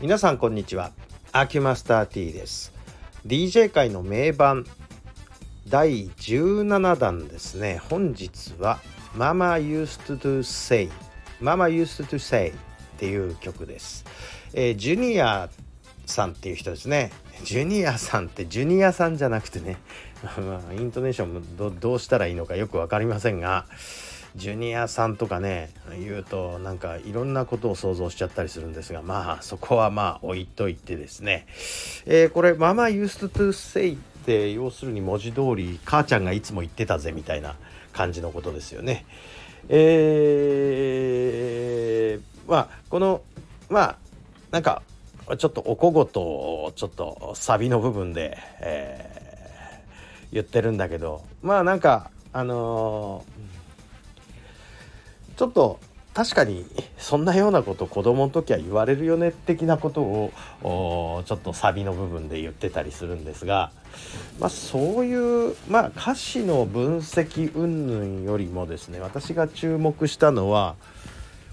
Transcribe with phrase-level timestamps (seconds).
[0.00, 0.92] 皆さんこんにちは。
[1.30, 2.72] アキュマスター T です。
[3.26, 4.64] DJ 界の名盤
[5.68, 7.82] 第17弾ですね。
[7.90, 8.78] 本日は
[9.14, 10.88] Mama used to say
[11.38, 12.52] Mama used to say っ
[12.98, 14.06] ていう曲です、
[14.54, 15.50] えー、ジュニア
[16.06, 17.12] さんっていう人ですね。
[17.44, 19.76] ジュニアさんってジュニアさんじゃなくてね。
[20.78, 23.66] イントネーションもどうしたらいいのかよく分かりませんが
[24.36, 31.46] ジュニアさんとかね言うとなんかいろんなことを想像しちゃったりするんですがまあそこはまあ置いといてですね、
[32.06, 37.56] えー、これ「ママ used to say」って要するに文字通り母ちゃんがいつも言ってたぜみたいな
[37.92, 39.04] 感じのことですよね。
[39.68, 43.22] えー、まあこの
[43.68, 43.96] まあ
[44.50, 44.82] なんか
[45.38, 53.59] ちょっとおこごとちょっとサビの部分で、えー、言ってるんだけどまあなんかあのー、
[55.40, 55.80] ちょっと
[56.12, 56.66] 確かに
[56.98, 63.72] そんなようなこと子供の時は言われるよね的なことをちょっとサビの部分で言ってたりするんですが、
[64.38, 70.74] まあ、そういう、まあ、歌詞の分析云々よりもですね私が注目したのは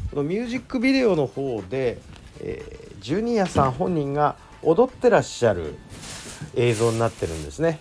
[0.10, 2.00] このミュージックビデオの方で、
[2.42, 5.78] えージュニアさん本人が踊ってらっしゃる
[6.56, 7.80] 映像になってるんですね。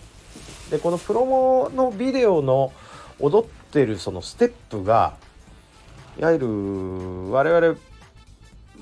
[0.69, 2.71] でこのプロモのビデオの
[3.19, 5.15] 踊ってるそのステップが
[6.19, 7.77] いわゆる我々、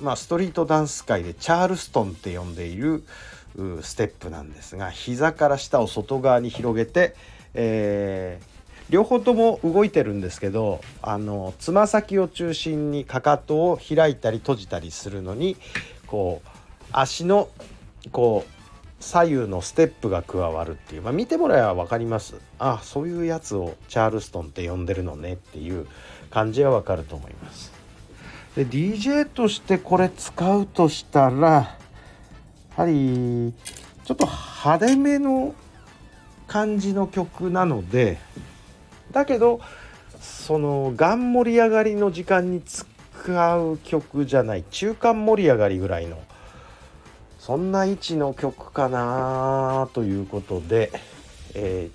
[0.02, 3.04] まあ、ストリートダンス界でチャールストンって呼んでいる
[3.82, 7.16] ステップなんですが膝から下を外側に広げて、
[7.54, 15.58] えー、両方とも動いてるんですけどあのつま先を中心にかかとを開いたり閉じたりするのに
[16.08, 16.50] こう
[16.92, 17.50] 足の
[18.12, 18.56] こう
[19.00, 22.36] 左右のステップが加わるっていう、まあ、見てもらえば分かります。
[22.60, 25.88] あそういうやつをチャールストンって呼んでるのねっていう
[26.30, 27.72] 感じは分かると思います。
[28.56, 31.78] で DJ としてこれ使うとしたらや
[32.78, 33.54] はり
[34.06, 35.54] ちょっと派手めの
[36.48, 38.18] 感じの曲なので
[39.12, 39.60] だけど
[40.22, 42.86] そのがん盛り上がりの時間に使
[43.26, 46.22] 使う曲じゃない中間盛り上がりぐらいの
[47.40, 50.92] そんな位置の曲かなということで、
[51.56, 51.90] え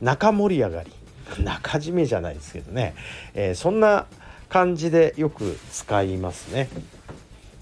[0.00, 0.90] ー、中盛り上がり。
[1.44, 2.94] 中締めじゃないですけどね、
[3.34, 4.06] えー、そんな
[4.48, 6.68] 感じでよく使いますね。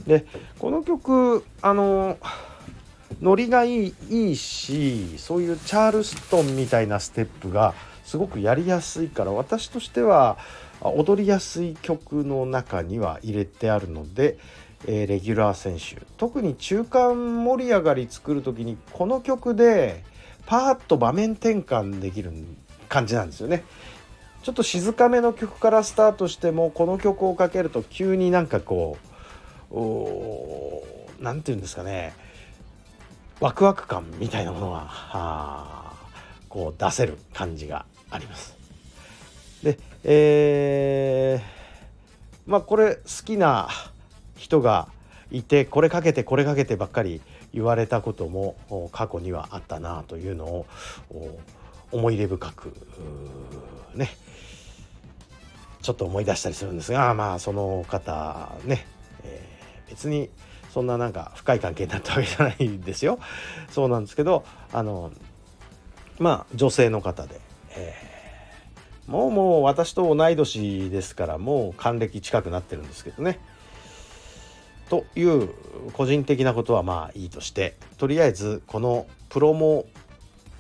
[0.07, 0.25] で
[0.59, 2.17] この曲あの
[3.21, 10.39] ノリがいいいいしそういうチャールストンみたいなステップがすごくやりやすいから私としては
[10.81, 14.39] 踊りやすい曲の中には入れてあるので、
[14.87, 20.05] えー、レギュラー選手特に中間盛り上がり作る時にこの曲で
[20.47, 22.57] パーッと場面転換できるん
[22.89, 23.65] 感じなんですよね。
[24.43, 28.97] ちょっと静かめの曲からスタートしてもこの曲をかけると急になんかこ
[29.71, 32.15] う何て言うんですかね
[33.41, 35.93] ワクワク感みたいなものが
[36.49, 38.57] こう出せる感じがあります。
[39.63, 43.69] でえー、まあこれ好きな
[44.37, 44.89] 人が
[45.33, 47.21] いてこれかけてこれかけてばっかり
[47.53, 50.67] 言われたことも過去にはあったなというのを
[51.97, 52.77] 思い入れ深く
[53.95, 54.11] ね
[55.83, 58.87] ちょっと思い出したりするんですがまあその方ね、
[59.25, 60.31] えー、別に
[60.71, 63.19] そんななんか深い関係になったわけじゃないんですよ
[63.71, 65.13] そうなんですけどあの
[66.19, 67.41] まあ女性の方で、
[67.77, 68.17] えー
[69.07, 73.39] もうもう私と同い年ですからもう還暦近くなってるんですけどね。
[74.89, 75.51] という
[75.93, 79.87] 個人的なことはまあいいとしてとりあえずこのプロモ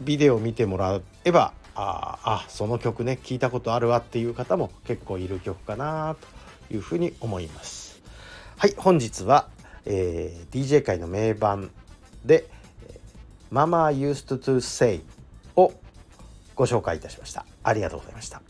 [0.01, 6.17] ビデオ見てもらえばああその曲ね聞いたことあるわっていう方も結構いる曲かな
[6.69, 8.01] というふうに思います。
[8.57, 9.49] はい本日は、
[9.85, 11.71] えー、DJ 界の名盤
[12.25, 12.49] で
[13.53, 15.03] 「Mama used to say」
[15.55, 15.73] を
[16.55, 17.45] ご紹介いたしました。
[17.63, 18.41] ありがとうございました。